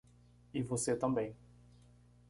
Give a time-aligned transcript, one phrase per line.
[0.51, 1.37] E você também.